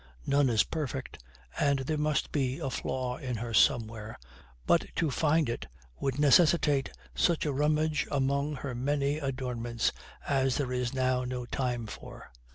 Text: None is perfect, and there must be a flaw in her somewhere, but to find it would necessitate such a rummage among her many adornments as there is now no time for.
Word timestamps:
None 0.25 0.49
is 0.49 0.63
perfect, 0.63 1.21
and 1.59 1.77
there 1.77 1.95
must 1.95 2.31
be 2.31 2.57
a 2.57 2.71
flaw 2.71 3.17
in 3.17 3.35
her 3.37 3.53
somewhere, 3.53 4.17
but 4.65 4.83
to 4.95 5.11
find 5.11 5.47
it 5.47 5.67
would 5.99 6.17
necessitate 6.17 6.89
such 7.13 7.45
a 7.45 7.53
rummage 7.53 8.07
among 8.09 8.55
her 8.55 8.73
many 8.73 9.19
adornments 9.19 9.91
as 10.27 10.57
there 10.57 10.73
is 10.73 10.91
now 10.95 11.23
no 11.23 11.45
time 11.45 11.85
for. 11.85 12.31